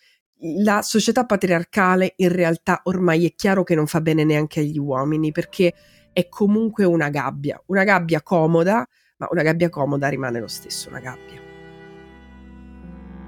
La 0.64 0.82
società 0.82 1.26
patriarcale 1.26 2.14
in 2.18 2.30
realtà 2.30 2.82
ormai 2.84 3.26
è 3.26 3.34
chiaro 3.36 3.64
che 3.64 3.76
non 3.76 3.88
fa 3.88 4.02
bene 4.02 4.24
neanche 4.24 4.62
agli 4.62 4.78
uomini 4.78 5.32
perché 5.32 5.74
è 6.12 6.28
comunque 6.28 6.86
una 6.86 7.10
gabbia, 7.10 7.62
una 7.68 7.84
gabbia 7.84 8.22
comoda, 8.22 8.88
ma 9.18 9.28
una 9.30 9.44
gabbia 9.44 9.70
comoda 9.70 10.08
rimane 10.08 10.40
lo 10.40 10.48
stesso 10.48 10.90
una 10.90 11.00
gabbia. 11.00 11.42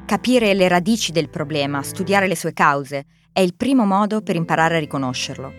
Capire 0.06 0.54
le 0.54 0.68
radici 0.68 1.12
del 1.12 1.30
problema, 1.30 1.82
studiare 1.82 2.28
le 2.28 2.36
sue 2.36 2.54
cause, 2.54 3.06
è 3.32 3.40
il 3.40 3.56
primo 3.56 3.86
modo 3.86 4.22
per 4.22 4.36
imparare 4.36 4.78
a 4.78 4.80
riconoscerlo. 4.80 5.52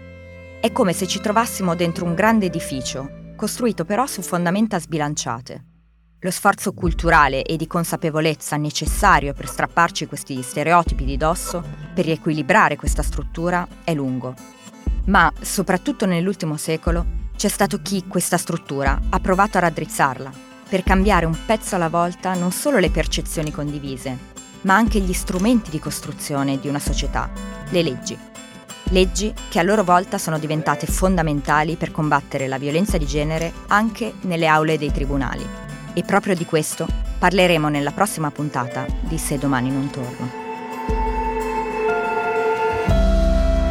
È 0.61 0.73
come 0.73 0.93
se 0.93 1.07
ci 1.07 1.21
trovassimo 1.21 1.75
dentro 1.75 2.05
un 2.05 2.14
grande 2.14 2.47
edificio, 2.47 3.25
costruito 3.37 3.85
però 3.85 4.07
su 4.07 4.23
fondamenta 4.23 4.81
sbilanciate. 4.81 5.64
Lo 6.21 6.31
sforzo 6.31 6.73
culturale 6.73 7.45
e 7.45 7.57
di 7.57 7.69
consapevolezza 7.69 8.57
necessario 8.57 9.35
per 9.35 9.47
strapparci 9.47 10.07
questi 10.07 10.43
stereotipi 10.43 11.05
di 11.05 11.16
dosso, 11.16 11.62
per 11.95 12.07
riequilibrare 12.07 12.75
questa 12.75 13.02
struttura, 13.02 13.69
è 13.85 13.95
lungo. 13.95 14.35
Ma, 15.05 15.33
soprattutto 15.40 16.07
nell'ultimo 16.07 16.57
secolo, 16.57 17.07
c'è 17.37 17.49
stato 17.49 17.81
chi 17.83 18.07
questa 18.09 18.38
struttura 18.38 18.99
ha 19.11 19.21
provato 19.21 19.59
a 19.59 19.61
raddrizzarla, 19.61 20.33
per 20.69 20.83
cambiare 20.83 21.26
un 21.26 21.37
pezzo 21.47 21.76
alla 21.76 21.90
volta 21.90 22.35
non 22.35 22.50
solo 22.50 22.78
le 22.78 22.90
percezioni 22.90 23.52
condivise, 23.52 24.19
ma 24.62 24.75
anche 24.75 24.99
gli 24.99 25.12
strumenti 25.12 25.71
di 25.71 25.78
costruzione 25.78 26.59
di 26.59 26.66
una 26.66 26.81
società, 26.81 27.31
le 27.69 27.83
leggi. 27.83 28.19
Leggi 28.90 29.35
che 29.49 29.59
a 29.59 29.62
loro 29.62 29.83
volta 29.83 30.16
sono 30.16 30.38
diventate 30.38 30.87
fondamentali 30.87 31.75
per 31.75 31.90
combattere 31.90 32.47
la 32.47 32.57
violenza 32.57 32.97
di 32.97 33.07
genere 33.07 33.52
anche 33.66 34.14
nelle 34.23 34.47
aule 34.47 34.78
dei 34.78 34.93
tribunali. 34.93 35.45
E 35.93 36.02
proprio 36.02 36.37
di 36.37 36.45
questo 36.45 36.87
parleremo 37.19 37.69
nella 37.69 37.90
prossima 37.90 38.31
puntata 38.31 38.87
di 39.00 39.19
Se 39.19 39.38
domani 39.38 39.71
non 39.71 39.90
torno. 39.90 40.45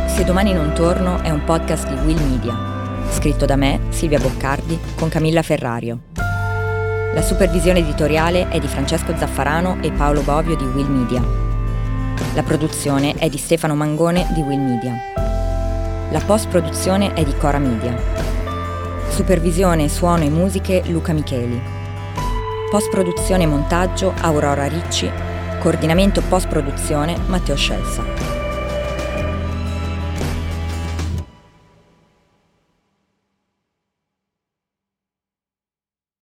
Se 0.08 0.24
domani 0.26 0.54
non 0.54 0.74
torno 0.74 1.22
è 1.22 1.30
un 1.30 1.44
podcast 1.46 1.88
di 1.88 2.06
Will 2.06 2.22
Media, 2.30 3.08
scritto 3.12 3.46
da 3.46 3.56
me, 3.56 3.82
Silvia 3.90 4.20
Boccardi, 4.20 4.78
con 4.96 5.08
Camilla 5.08 5.42
Ferrario. 5.44 6.00
La 7.14 7.22
supervisione 7.22 7.80
editoriale 7.80 8.50
è 8.50 8.60
di 8.60 8.68
Francesco 8.68 9.16
Zaffarano 9.16 9.78
e 9.82 9.92
Paolo 9.92 10.22
Bovio 10.22 10.56
di 10.58 10.66
Will 10.66 10.88
Media. 10.88 11.45
La 12.36 12.44
produzione 12.44 13.14
è 13.14 13.30
di 13.30 13.38
Stefano 13.38 13.76
Mangone 13.76 14.28
di 14.34 14.42
Will 14.42 14.60
Media. 14.60 14.94
La 16.12 16.20
post-produzione 16.20 17.14
è 17.14 17.24
di 17.24 17.34
Cora 17.38 17.60
Media. 17.60 17.98
Supervisione, 19.08 19.88
suono 19.88 20.24
e 20.24 20.30
musiche 20.30 20.84
Luca 20.88 21.14
Micheli. 21.14 21.58
Post-produzione 22.70 23.44
e 23.44 23.48
montaggio 23.48 24.14
Aurora 24.20 24.68
Ricci. 24.68 25.10
Coordinamento 25.62 26.22
post-produzione 26.28 27.16
Matteo 27.26 27.56
Scelsa. 27.56 28.35